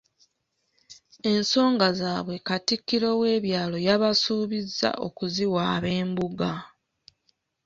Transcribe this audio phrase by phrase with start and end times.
[1.31, 6.51] Ensonga zaabwe Katikkiro w'ebyalo yabasuubizza okuziwaaba Embuga.